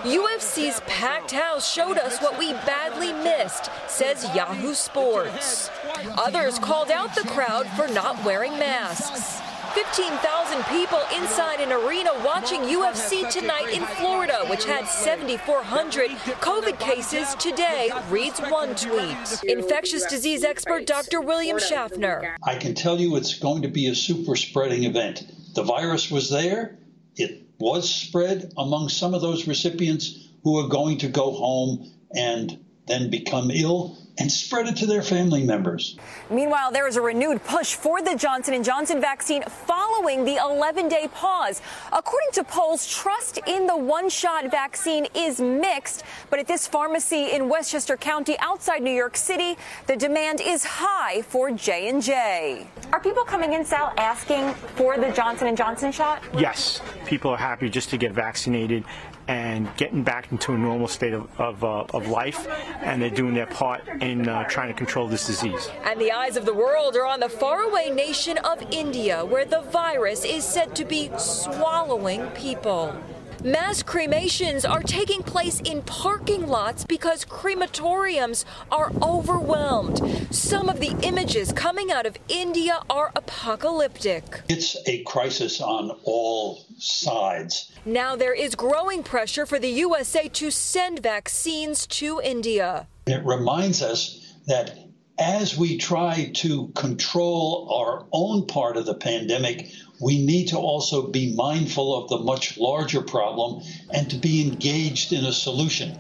UFC's 0.05 0.81
packed 0.87 1.33
house 1.33 1.71
showed 1.71 1.99
us 1.99 2.19
what 2.21 2.38
we 2.38 2.52
badly 2.52 3.12
missed, 3.12 3.71
says 3.88 4.25
Yahoo 4.35 4.75
Sports. 4.75 5.71
Others 6.16 6.59
called 6.59 6.90
out 6.90 7.14
the 7.14 7.28
crowd 7.28 7.66
for 7.71 7.88
not 7.88 8.25
wearing 8.25 8.52
masks. 8.52 9.40
15,000 9.75 10.64
people 10.64 10.99
inside 11.14 11.61
an 11.61 11.73
arena 11.73 12.11
watching 12.25 12.62
UFC 12.62 13.30
tonight 13.30 13.68
in 13.71 13.83
Florida, 13.97 14.45
which 14.49 14.64
had 14.64 14.87
7,400 14.87 16.11
COVID 16.40 16.78
cases 16.80 17.35
today, 17.35 17.90
reads 18.09 18.40
one 18.40 18.75
tweet. 18.75 19.42
Infectious 19.45 20.07
disease 20.07 20.42
expert 20.42 20.87
Dr. 20.87 21.21
William 21.21 21.59
Schaffner. 21.59 22.37
I 22.42 22.57
can 22.57 22.75
tell 22.75 22.99
you 22.99 23.16
it's 23.16 23.38
going 23.38 23.62
to 23.62 23.68
be 23.68 23.88
a 23.88 23.95
super 23.95 24.37
spreading 24.37 24.85
event. 24.85 25.30
The 25.54 25.62
virus 25.62 26.11
was 26.11 26.30
there, 26.30 26.78
it 27.16 27.42
was 27.59 27.92
spread 27.92 28.52
among 28.57 28.88
some 28.88 29.12
of 29.12 29.21
those 29.21 29.47
recipients 29.47 30.28
who 30.45 30.59
are 30.59 30.68
going 30.68 30.99
to 30.99 31.09
go 31.09 31.33
home 31.33 31.90
and 32.15 32.65
then 32.87 33.11
become 33.11 33.50
ill 33.50 33.99
and 34.21 34.33
spread 34.33 34.67
it 34.67 34.77
to 34.77 34.85
their 34.85 35.03
family 35.03 35.45
members. 35.45 35.97
Meanwhile, 36.29 36.73
there 36.73 36.88
is 36.88 36.97
a 36.97 37.00
renewed 37.00 37.45
push 37.45 37.75
for 37.75 38.03
the 38.03 38.17
Johnson 38.17 38.61
& 38.62 38.65
Johnson 38.65 39.00
vaccine 39.00 39.45
following 39.45 40.25
the 40.25 40.35
11-day 40.35 41.09
pause. 41.15 41.62
According 41.93 42.31
to 42.33 42.43
polls, 42.43 42.85
trust 42.88 43.38
in 43.47 43.69
the 43.69 43.77
one-shot 43.77 44.50
vaccine 44.50 45.07
is 45.15 45.41
mixed, 45.41 46.03
but 46.31 46.41
at 46.41 46.49
this 46.49 46.67
pharmacy 46.67 47.31
in 47.31 47.49
Westchester 47.49 47.97
County 47.97 48.37
outside 48.41 48.83
New 48.83 48.91
York 48.91 49.17
City, 49.17 49.57
the 49.87 49.95
demand 49.95 50.41
is 50.41 50.65
high 50.65 51.23
for 51.23 51.53
J&J. 51.53 52.67
Are 52.93 53.00
people 53.00 53.23
coming 53.23 53.53
in, 53.53 53.65
Sal, 53.65 53.93
asking 53.99 54.53
for 54.75 54.97
the 54.97 55.12
Johnson 55.12 55.55
& 55.57 55.57
Johnson 55.57 55.93
shot? 55.93 56.25
Yes, 56.37 56.81
people 57.07 57.31
are 57.31 57.37
happy 57.37 57.71
just 57.71 57.88
to 57.91 57.97
get 57.97 58.11
vaccinated 58.12 58.83
and 59.28 59.68
getting 59.76 60.02
back 60.02 60.32
into 60.32 60.54
a 60.54 60.58
normal 60.58 60.88
state 60.88 61.12
of, 61.12 61.28
of, 61.38 61.62
uh, 61.62 61.85
of 61.94 62.08
life, 62.08 62.49
and 62.80 63.00
they're 63.00 63.11
doing 63.11 63.35
their 63.35 63.47
part 63.47 63.87
in 64.00 64.26
uh, 64.26 64.44
trying 64.44 64.68
to 64.68 64.75
control 64.75 65.06
this 65.06 65.26
disease. 65.26 65.70
And 65.85 66.00
the 66.00 66.12
eyes 66.12 66.37
of 66.37 66.47
the 66.47 66.54
world 66.54 66.97
are 66.97 67.06
on 67.06 67.20
the 67.20 67.28
faraway 67.28 67.90
nation 67.90 68.38
of 68.38 68.62
India, 68.73 69.25
where 69.25 69.44
the 69.44 69.61
virus 69.61 70.25
is 70.25 70.44
said 70.44 70.75
to 70.76 70.85
be 70.85 71.11
swallowing 71.18 72.26
people. 72.28 72.97
Mass 73.45 73.85
cremations 73.85 74.64
are 74.64 74.83
taking 74.83 75.23
place 75.23 75.61
in 75.61 75.83
parking 75.83 76.49
lots 76.49 76.85
because 76.85 77.25
crematoriums 77.25 78.45
are 78.68 78.90
overwhelmed. 79.00 80.26
Some 80.35 80.68
of 80.68 80.80
the 80.80 80.97
images 81.02 81.52
coming 81.52 81.92
out 81.92 82.04
of 82.04 82.16
India 82.28 82.83
are 82.90 83.12
apocalyptic. 83.14 84.40
It's 84.49 84.76
a 84.88 85.04
crisis 85.04 85.61
on 85.61 85.92
all 86.02 86.64
sides. 86.78 87.71
Now 87.85 88.16
there 88.16 88.35
is 88.35 88.57
growing 88.57 89.04
pressure 89.04 89.47
for 89.47 89.61
the 89.61 89.71
USA 89.71 90.26
to 90.30 90.50
send 90.50 91.00
vaccines 91.00 91.87
to 91.87 92.21
India. 92.25 92.88
It 93.07 93.25
reminds 93.25 93.83
us 93.83 94.35
that 94.49 94.76
as 95.18 95.57
we 95.57 95.78
try 95.78 96.30
to 96.35 96.68
control 96.75 97.73
our 97.73 98.07
own 98.12 98.47
part 98.47 98.76
of 98.76 98.87
the 98.87 98.95
pandemic, 98.95 99.71
we 100.00 100.25
need 100.25 100.49
to 100.49 100.57
also 100.57 101.09
be 101.09 101.35
mindful 101.35 101.97
of 101.97 102.09
the 102.09 102.19
much 102.19 102.59
larger 102.59 103.00
problem 103.00 103.62
and 103.93 104.11
to 104.11 104.17
be 104.17 104.47
engaged 104.47 105.12
in 105.12 105.25
a 105.25 105.33
solution. 105.33 105.99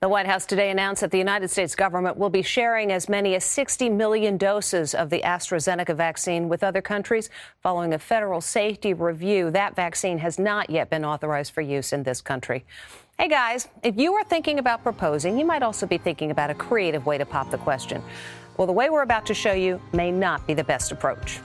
The 0.00 0.08
White 0.08 0.24
House 0.24 0.46
today 0.46 0.70
announced 0.70 1.02
that 1.02 1.10
the 1.10 1.18
United 1.18 1.50
States 1.50 1.74
government 1.74 2.16
will 2.16 2.30
be 2.30 2.40
sharing 2.40 2.90
as 2.90 3.06
many 3.06 3.34
as 3.34 3.44
60 3.44 3.90
million 3.90 4.38
doses 4.38 4.94
of 4.94 5.10
the 5.10 5.20
AstraZeneca 5.20 5.94
vaccine 5.94 6.48
with 6.48 6.64
other 6.64 6.80
countries 6.80 7.28
following 7.62 7.92
a 7.92 7.98
federal 7.98 8.40
safety 8.40 8.94
review. 8.94 9.50
That 9.50 9.76
vaccine 9.76 10.16
has 10.16 10.38
not 10.38 10.70
yet 10.70 10.88
been 10.88 11.04
authorized 11.04 11.52
for 11.52 11.60
use 11.60 11.92
in 11.92 12.02
this 12.02 12.22
country. 12.22 12.64
Hey 13.18 13.28
guys, 13.28 13.68
if 13.82 13.98
you 13.98 14.14
are 14.14 14.24
thinking 14.24 14.58
about 14.58 14.82
proposing, 14.82 15.38
you 15.38 15.44
might 15.44 15.62
also 15.62 15.86
be 15.86 15.98
thinking 15.98 16.30
about 16.30 16.48
a 16.48 16.54
creative 16.54 17.04
way 17.04 17.18
to 17.18 17.26
pop 17.26 17.50
the 17.50 17.58
question. 17.58 18.02
Well, 18.56 18.66
the 18.66 18.72
way 18.72 18.88
we're 18.88 19.02
about 19.02 19.26
to 19.26 19.34
show 19.34 19.52
you 19.52 19.82
may 19.92 20.10
not 20.10 20.46
be 20.46 20.54
the 20.54 20.64
best 20.64 20.92
approach. 20.92 21.40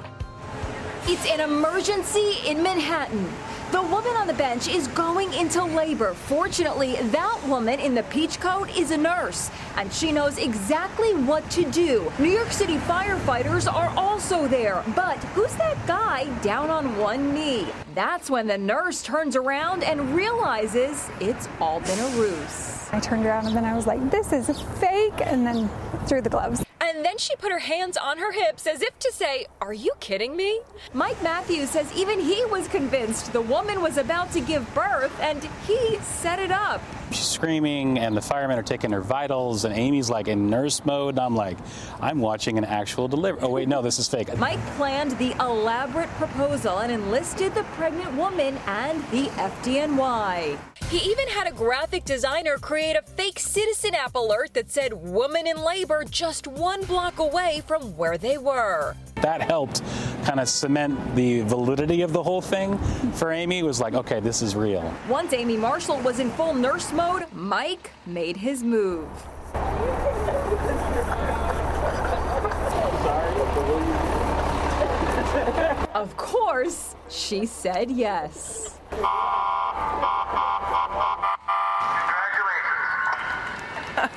It's 1.07 1.29
an 1.29 1.39
emergency 1.39 2.38
in 2.47 2.63
Manhattan. 2.63 3.29
The 3.71 3.81
woman 3.83 4.15
on 4.15 4.25
the 4.25 4.33
bench 4.33 4.67
is 4.67 4.88
going 4.88 5.31
into 5.33 5.63
labor. 5.63 6.15
Fortunately, 6.15 6.95
that 6.95 7.39
woman 7.47 7.79
in 7.79 7.93
the 7.93 8.01
peach 8.03 8.39
coat 8.39 8.75
is 8.75 8.89
a 8.89 8.97
nurse, 8.97 9.51
and 9.75 9.93
she 9.93 10.12
knows 10.12 10.39
exactly 10.39 11.13
what 11.13 11.47
to 11.51 11.69
do. 11.69 12.12
New 12.17 12.31
York 12.31 12.51
City 12.51 12.77
firefighters 12.77 13.71
are 13.71 13.93
also 13.95 14.47
there. 14.47 14.83
But 14.95 15.17
who's 15.35 15.53
that 15.57 15.77
guy 15.85 16.25
down 16.41 16.71
on 16.71 16.97
one 16.97 17.35
knee? 17.35 17.67
That's 17.93 18.31
when 18.31 18.47
the 18.47 18.57
nurse 18.57 19.03
turns 19.03 19.35
around 19.35 19.83
and 19.83 20.15
realizes 20.15 21.07
it's 21.19 21.47
all 21.62 21.81
been 21.81 22.00
a 22.00 22.07
ruse. 22.17 22.89
I 22.91 23.00
turned 23.00 23.27
around 23.27 23.45
and 23.45 23.55
then 23.55 23.65
I 23.65 23.75
was 23.75 23.85
like, 23.85 24.09
this 24.09 24.33
is 24.33 24.59
fake, 24.79 25.21
and 25.21 25.45
then 25.45 25.69
threw 26.07 26.21
the 26.21 26.31
gloves. 26.31 26.64
And 26.96 27.04
then 27.04 27.18
she 27.18 27.36
put 27.36 27.52
her 27.52 27.60
hands 27.60 27.98
on 27.98 28.20
her 28.20 28.32
hips 28.32 28.66
as 28.66 28.82
if 28.82 28.98
to 29.00 29.12
say, 29.12 29.48
Are 29.60 29.74
you 29.74 29.92
kidding 30.00 30.34
me? 30.34 30.62
Mike 30.94 31.22
Matthews 31.22 31.70
says 31.72 31.92
even 31.94 32.22
he 32.22 32.46
was 32.46 32.70
convinced 32.70 33.34
the 33.34 33.42
woman 33.42 33.82
was 33.82 33.98
about 33.98 34.32
to 34.32 34.40
give 34.40 34.74
birth 34.74 35.12
and 35.20 35.44
he 35.68 35.98
set 35.98 36.40
it 36.40 36.52
up. 36.52 36.82
She's 37.15 37.27
screaming, 37.27 37.98
and 37.98 38.15
the 38.15 38.22
firemen 38.22 38.60
are 38.60 38.63
taking 38.63 38.91
her 38.91 39.00
vitals, 39.00 39.63
and 39.63 39.74
Amy's 39.74 40.10
like 40.10 40.27
in 40.27 40.50
nurse 40.50 40.84
mode. 40.84 41.13
And 41.13 41.22
I'm 41.22 41.34
like, 41.34 41.57
I'm 42.01 42.19
watching 42.19 42.57
an 42.57 42.65
actual 42.65 43.07
delivery. 43.07 43.39
Oh, 43.41 43.51
wait, 43.51 43.69
no, 43.69 43.81
this 43.81 44.00
is 44.00 44.07
fake. 44.10 44.38
Mike 44.38 44.60
planned 44.75 45.12
the 45.17 45.31
elaborate 45.39 46.10
proposal 46.15 46.79
and 46.79 46.91
enlisted 46.91 47.55
the 47.55 47.63
pregnant 47.75 48.13
woman 48.17 48.57
and 48.67 49.01
the 49.12 49.27
FDNY. 49.38 50.60
He 50.89 50.98
even 51.10 51.29
had 51.29 51.48
a 51.48 51.51
graphic 51.51 52.03
designer 52.03 52.57
create 52.57 52.98
a 52.98 53.01
fake 53.01 53.39
citizen 53.39 53.95
app 53.95 54.15
alert 54.15 54.53
that 54.53 54.69
said 54.69 54.93
woman 54.93 55.48
in 55.48 55.63
labor 55.63 56.03
just 56.03 56.48
one 56.48 56.84
block 56.84 57.19
away 57.19 57.63
from 57.65 57.95
where 57.95 58.17
they 58.17 58.38
were. 58.38 58.93
That 59.22 59.41
helped 59.41 59.81
kind 60.24 60.39
of 60.39 60.50
cement 60.50 61.15
the 61.15 61.41
validity 61.41 62.01
of 62.01 62.13
the 62.13 62.22
whole 62.22 62.41
thing 62.41 62.77
for 63.13 63.31
Amy. 63.31 63.63
Was 63.63 63.79
like, 63.79 63.93
okay, 63.93 64.19
this 64.19 64.41
is 64.41 64.55
real. 64.55 64.93
Once 65.10 65.34
Amy 65.34 65.57
Marshall 65.57 66.00
was 66.01 66.19
in 66.19 66.29
full 66.31 66.53
nurse 66.53 66.91
mode, 66.91 67.25
Mike 67.34 67.91
made 68.05 68.38
his 68.38 68.63
move. 68.63 69.07
Of 75.93 76.17
course, 76.17 76.95
she 77.10 77.45
said 77.45 77.89
yes. 77.89 78.77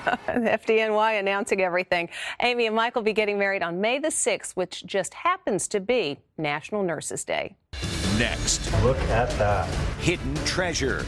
FDNY 0.28 1.18
announcing 1.18 1.60
everything. 1.60 2.08
Amy 2.40 2.66
and 2.66 2.76
Mike 2.76 2.94
will 2.94 3.02
be 3.02 3.12
getting 3.12 3.38
married 3.38 3.62
on 3.62 3.80
May 3.80 3.98
the 3.98 4.08
6th, 4.08 4.52
which 4.52 4.84
just 4.86 5.14
happens 5.14 5.68
to 5.68 5.80
be 5.80 6.18
National 6.36 6.82
Nurses 6.82 7.24
Day. 7.24 7.56
Next, 8.18 8.72
look 8.82 8.98
at 9.02 9.30
that. 9.38 9.68
Hidden 10.00 10.34
treasure. 10.44 11.04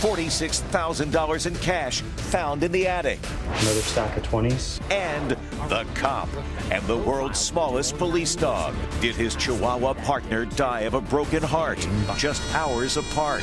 $46,000 0.00 1.46
in 1.46 1.54
cash 1.56 2.02
found 2.02 2.62
in 2.62 2.70
the 2.70 2.86
attic. 2.86 3.18
Another 3.46 3.80
stack 3.80 4.16
of 4.16 4.22
20s. 4.22 4.80
And 4.92 5.30
the 5.68 5.84
cop 5.94 6.28
and 6.70 6.84
the 6.86 6.98
world's 6.98 7.40
smallest 7.40 7.96
police 7.98 8.36
dog. 8.36 8.74
Did 9.00 9.16
his 9.16 9.34
Chihuahua 9.34 9.94
partner 9.94 10.44
die 10.44 10.80
of 10.80 10.94
a 10.94 11.00
broken 11.00 11.42
heart 11.42 11.86
just 12.16 12.42
hours 12.54 12.96
apart? 12.96 13.42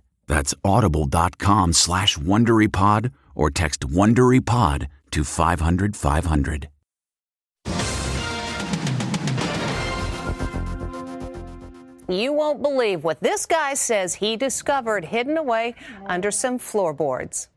That's 0.31 0.53
audible.com 0.63 1.73
slash 1.73 2.17
WonderyPod 2.17 3.11
or 3.35 3.51
text 3.51 3.81
WonderyPod 3.81 4.87
to 5.11 5.23
500 5.25 5.93
500. 5.93 6.69
You 12.07 12.31
won't 12.31 12.61
believe 12.61 13.03
what 13.03 13.19
this 13.19 13.45
guy 13.45 13.73
says 13.73 14.15
he 14.15 14.37
discovered 14.37 15.03
hidden 15.03 15.35
away 15.35 15.75
under 16.05 16.31
some 16.31 16.57
floorboards. 16.57 17.49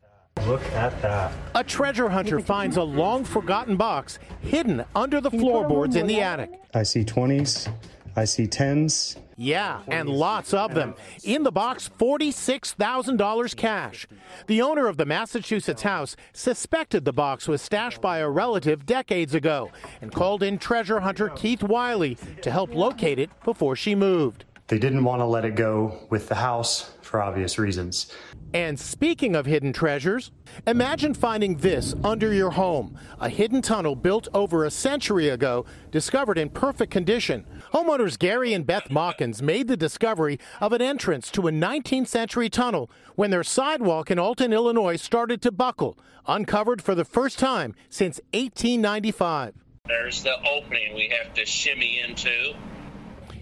Look 0.45 0.61
at 0.73 1.01
that. 1.01 1.31
A 1.55 1.63
treasure 1.63 2.09
hunter 2.09 2.41
finds 2.41 2.75
a 2.75 2.83
long 2.83 3.23
forgotten 3.23 3.77
box 3.77 4.19
hidden 4.41 4.83
under 4.93 5.21
the 5.21 5.31
floorboards 5.31 5.95
in 5.95 6.07
the 6.07 6.19
attic. 6.19 6.51
I 6.73 6.83
see 6.83 7.05
20s. 7.05 7.71
I 8.17 8.25
see 8.25 8.47
10s. 8.47 9.15
Yeah, 9.37 9.81
and 9.87 10.07
lots 10.07 10.53
of 10.53 10.73
them. 10.73 10.95
In 11.23 11.43
the 11.43 11.51
box, 11.51 11.89
$46,000 11.99 13.55
cash. 13.55 14.07
The 14.47 14.61
owner 14.61 14.87
of 14.87 14.95
the 14.95 15.05
Massachusetts 15.05 15.81
house 15.81 16.15
suspected 16.31 17.03
the 17.03 17.11
box 17.11 17.47
was 17.47 17.61
stashed 17.61 18.01
by 18.01 18.19
a 18.19 18.29
relative 18.29 18.85
decades 18.85 19.35
ago 19.35 19.71
and 20.01 20.11
called 20.13 20.41
in 20.41 20.57
treasure 20.57 21.01
hunter 21.01 21.29
Keith 21.29 21.63
Wiley 21.63 22.17
to 22.41 22.51
help 22.51 22.73
locate 22.73 23.19
it 23.19 23.29
before 23.43 23.75
she 23.75 23.93
moved. 23.93 24.45
They 24.67 24.79
didn't 24.79 25.03
want 25.03 25.19
to 25.19 25.25
let 25.25 25.45
it 25.45 25.55
go 25.55 26.07
with 26.09 26.27
the 26.29 26.35
house 26.35 26.94
for 27.15 27.21
obvious 27.21 27.57
reasons. 27.57 28.11
And 28.53 28.77
speaking 28.77 29.37
of 29.37 29.45
hidden 29.45 29.71
treasures, 29.71 30.31
imagine 30.67 31.13
finding 31.13 31.55
this 31.55 31.95
under 32.03 32.33
your 32.33 32.51
home 32.51 32.97
a 33.21 33.29
hidden 33.29 33.61
tunnel 33.61 33.95
built 33.95 34.27
over 34.33 34.65
a 34.65 34.71
century 34.71 35.29
ago, 35.29 35.65
discovered 35.91 36.37
in 36.37 36.49
perfect 36.49 36.91
condition. 36.91 37.45
Homeowners 37.73 38.19
Gary 38.19 38.51
and 38.51 38.67
Beth 38.67 38.89
Mawkins 38.89 39.41
made 39.41 39.69
the 39.69 39.77
discovery 39.77 40.39
of 40.59 40.73
an 40.73 40.81
entrance 40.81 41.31
to 41.31 41.47
a 41.47 41.51
19th 41.51 42.07
century 42.07 42.49
tunnel 42.49 42.89
when 43.15 43.31
their 43.31 43.45
sidewalk 43.45 44.11
in 44.11 44.19
Alton, 44.19 44.51
Illinois 44.51 44.97
started 44.97 45.41
to 45.43 45.53
buckle, 45.53 45.97
uncovered 46.27 46.81
for 46.81 46.95
the 46.95 47.05
first 47.05 47.39
time 47.39 47.73
since 47.89 48.19
1895. 48.33 49.53
There's 49.85 50.21
the 50.21 50.35
opening 50.45 50.95
we 50.95 51.13
have 51.17 51.33
to 51.35 51.45
shimmy 51.45 52.01
into. 52.01 52.55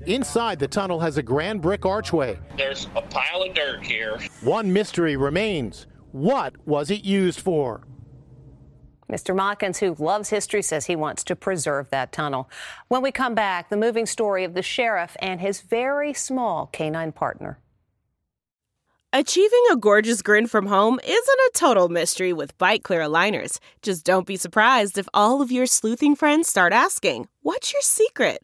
Inside, 0.05 0.59
the 0.59 0.67
tunnel 0.67 0.99
has 0.99 1.17
a 1.17 1.23
grand 1.23 1.61
brick 1.61 1.85
archway. 1.85 2.37
There's 2.57 2.87
a 2.95 3.01
pile 3.01 3.43
of 3.43 3.53
dirt 3.53 3.83
here. 3.83 4.19
One 4.41 4.73
mystery 4.73 5.15
remains. 5.15 5.87
What 6.11 6.55
was 6.67 6.91
it 6.91 7.05
used 7.05 7.39
for? 7.39 7.87
Mr. 9.09 9.35
Mawkins, 9.35 9.79
who 9.79 9.95
loves 10.03 10.29
history, 10.29 10.61
says 10.61 10.85
he 10.85 10.95
wants 10.95 11.23
to 11.25 11.35
preserve 11.35 11.89
that 11.91 12.11
tunnel. 12.11 12.49
When 12.87 13.01
we 13.01 13.11
come 13.11 13.35
back, 13.35 13.69
the 13.69 13.77
moving 13.77 14.05
story 14.05 14.43
of 14.43 14.55
the 14.55 14.61
sheriff 14.61 15.15
and 15.19 15.39
his 15.39 15.61
very 15.61 16.13
small 16.13 16.67
canine 16.67 17.11
partner. 17.11 17.59
Achieving 19.15 19.63
a 19.71 19.75
gorgeous 19.77 20.23
grin 20.23 20.47
from 20.47 20.65
home 20.65 20.99
isn't 21.03 21.39
a 21.39 21.51
total 21.53 21.87
mystery 21.87 22.33
with 22.33 22.57
Byte 22.57 22.81
Clear 22.81 23.01
aligners. 23.01 23.59
Just 23.83 24.03
don't 24.03 24.25
be 24.25 24.37
surprised 24.37 24.97
if 24.97 25.07
all 25.13 25.41
of 25.41 25.51
your 25.51 25.67
sleuthing 25.67 26.15
friends 26.15 26.47
start 26.47 26.73
asking, 26.73 27.27
What's 27.43 27.71
your 27.71 27.83
secret? 27.83 28.43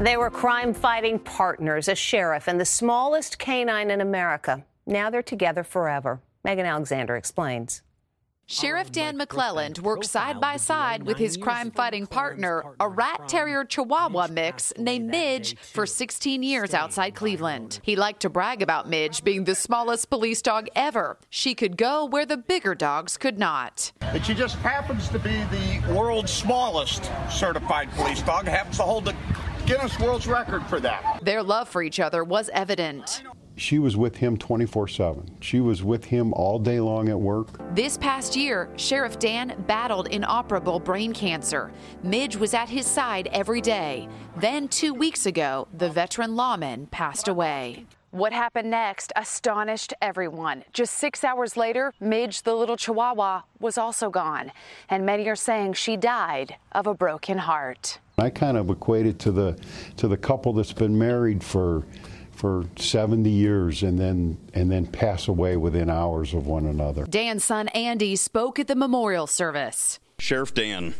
They 0.00 0.16
were 0.16 0.28
crime 0.28 0.74
fighting 0.74 1.20
partners, 1.20 1.86
a 1.86 1.94
sheriff 1.94 2.48
and 2.48 2.60
the 2.60 2.64
smallest 2.64 3.38
canine 3.38 3.90
in 3.90 4.00
America. 4.00 4.64
Now 4.86 5.08
they're 5.08 5.22
together 5.22 5.62
forever. 5.62 6.20
Megan 6.42 6.66
Alexander 6.66 7.16
explains. 7.16 7.82
Sheriff 8.46 8.92
Dan 8.92 9.18
McClelland 9.18 9.80
worked 9.80 10.04
side 10.04 10.38
by 10.38 10.58
side 10.58 11.04
with 11.04 11.16
his 11.16 11.38
crime 11.38 11.70
fighting 11.70 12.06
partner, 12.06 12.62
a 12.78 12.86
rat 12.86 13.26
terrier 13.26 13.64
chihuahua 13.64 14.26
mix 14.28 14.72
named 14.76 15.10
Midge, 15.10 15.56
for 15.56 15.86
16 15.86 16.42
years 16.42 16.74
outside 16.74 17.14
Cleveland. 17.14 17.80
He 17.82 17.96
liked 17.96 18.20
to 18.20 18.28
brag 18.28 18.60
about 18.60 18.86
Midge 18.86 19.24
being 19.24 19.44
the 19.44 19.54
smallest 19.54 20.10
police 20.10 20.42
dog 20.42 20.68
ever. 20.76 21.16
She 21.30 21.54
could 21.54 21.78
go 21.78 22.04
where 22.04 22.26
the 22.26 22.36
bigger 22.36 22.74
dogs 22.74 23.16
could 23.16 23.38
not. 23.38 23.92
But 24.00 24.26
she 24.26 24.34
just 24.34 24.56
happens 24.56 25.08
to 25.08 25.18
be 25.18 25.42
the 25.44 25.94
world's 25.94 26.32
smallest 26.32 27.10
certified 27.30 27.90
police 27.92 28.20
dog, 28.20 28.46
happens 28.46 28.76
to 28.76 28.82
hold 28.82 29.06
the 29.06 29.14
Guinness 29.66 29.98
World's 29.98 30.26
Record 30.26 30.62
for 30.66 30.78
that. 30.80 31.20
Their 31.22 31.42
love 31.42 31.70
for 31.70 31.82
each 31.82 31.98
other 31.98 32.22
was 32.22 32.50
evident. 32.52 33.22
She 33.56 33.78
was 33.78 33.96
with 33.96 34.16
him 34.16 34.36
24 34.36 34.88
7. 34.88 35.38
She 35.40 35.60
was 35.60 35.82
with 35.82 36.04
him 36.04 36.34
all 36.34 36.58
day 36.58 36.80
long 36.80 37.08
at 37.08 37.18
work. 37.18 37.48
This 37.74 37.96
past 37.96 38.36
year, 38.36 38.68
Sheriff 38.76 39.18
Dan 39.18 39.64
battled 39.66 40.08
inoperable 40.08 40.80
brain 40.80 41.14
cancer. 41.14 41.72
Midge 42.02 42.36
was 42.36 42.52
at 42.52 42.68
his 42.68 42.84
side 42.84 43.30
every 43.32 43.62
day. 43.62 44.06
Then, 44.36 44.68
two 44.68 44.92
weeks 44.92 45.24
ago, 45.24 45.66
the 45.72 45.88
veteran 45.88 46.36
lawman 46.36 46.86
passed 46.88 47.28
away. 47.28 47.86
What 48.14 48.32
happened 48.32 48.70
next 48.70 49.12
astonished 49.16 49.92
everyone. 50.00 50.62
Just 50.72 50.94
six 50.94 51.24
hours 51.24 51.56
later, 51.56 51.92
Midge, 51.98 52.42
the 52.42 52.54
little 52.54 52.76
chihuahua, 52.76 53.42
was 53.58 53.76
also 53.76 54.08
gone. 54.08 54.52
And 54.88 55.04
many 55.04 55.28
are 55.28 55.34
saying 55.34 55.72
she 55.72 55.96
died 55.96 56.54
of 56.70 56.86
a 56.86 56.94
broken 56.94 57.38
heart. 57.38 57.98
I 58.16 58.30
kind 58.30 58.56
of 58.56 58.70
equate 58.70 59.06
it 59.06 59.18
to 59.18 59.32
the 59.32 59.58
to 59.96 60.06
the 60.06 60.16
couple 60.16 60.52
that's 60.52 60.72
been 60.72 60.96
married 60.96 61.42
for 61.42 61.82
for 62.30 62.66
70 62.76 63.28
years 63.28 63.82
and 63.82 63.98
then 63.98 64.38
and 64.54 64.70
then 64.70 64.86
pass 64.86 65.26
away 65.26 65.56
within 65.56 65.90
hours 65.90 66.34
of 66.34 66.46
one 66.46 66.66
another. 66.66 67.06
Dan's 67.06 67.42
son 67.42 67.66
Andy 67.70 68.14
spoke 68.14 68.60
at 68.60 68.68
the 68.68 68.76
memorial 68.76 69.26
service. 69.26 69.98
Sheriff 70.20 70.54
Dan, 70.54 70.94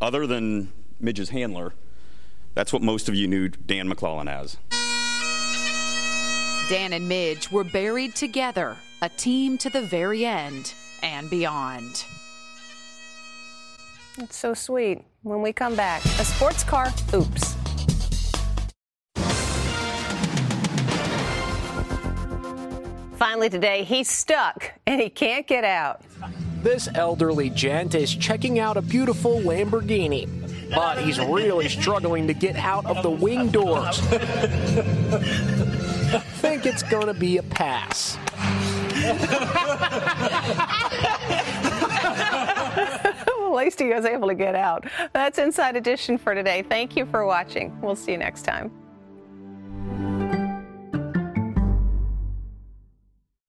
other 0.00 0.26
than 0.26 0.72
Midge's 0.98 1.28
handler, 1.28 1.74
that's 2.54 2.72
what 2.72 2.80
most 2.80 3.10
of 3.10 3.14
you 3.14 3.26
knew 3.26 3.48
Dan 3.50 3.86
McClelland 3.86 4.30
as. 4.30 4.56
Dan 6.68 6.92
and 6.92 7.08
Midge 7.08 7.50
were 7.50 7.64
buried 7.64 8.14
together, 8.14 8.76
a 9.00 9.08
team 9.08 9.56
to 9.56 9.70
the 9.70 9.80
very 9.80 10.26
end 10.26 10.74
and 11.02 11.30
beyond. 11.30 12.04
It's 14.18 14.36
so 14.36 14.52
sweet. 14.52 15.02
When 15.22 15.40
we 15.40 15.54
come 15.54 15.74
back, 15.76 16.04
a 16.04 16.24
sports 16.26 16.62
car, 16.64 16.92
oops. 17.14 17.56
Finally, 23.16 23.48
today, 23.48 23.82
he's 23.84 24.10
stuck 24.10 24.70
and 24.86 25.00
he 25.00 25.08
can't 25.08 25.46
get 25.46 25.64
out. 25.64 26.02
This 26.62 26.86
elderly 26.94 27.48
gent 27.48 27.94
is 27.94 28.14
checking 28.14 28.58
out 28.58 28.76
a 28.76 28.82
beautiful 28.82 29.40
Lamborghini, 29.40 30.28
but 30.74 30.98
he's 30.98 31.18
really 31.18 31.70
struggling 31.70 32.26
to 32.26 32.34
get 32.34 32.56
out 32.56 32.84
of 32.84 33.02
the 33.02 33.10
wing 33.10 33.48
doors. 33.48 34.02
Think 36.38 36.66
it's 36.66 36.82
gonna 36.82 37.14
be 37.14 37.38
a 37.38 37.42
pass. 37.42 38.16
well, 43.38 43.58
at 43.58 43.64
least 43.64 43.80
he 43.80 43.92
was 43.92 44.04
able 44.04 44.28
to 44.28 44.34
get 44.34 44.54
out. 44.54 44.86
That's 45.12 45.38
Inside 45.38 45.76
Edition 45.76 46.16
for 46.16 46.34
today. 46.34 46.64
Thank 46.68 46.96
you 46.96 47.06
for 47.06 47.26
watching. 47.26 47.78
We'll 47.80 47.96
see 47.96 48.12
you 48.12 48.18
next 48.18 48.42
time. 48.42 48.70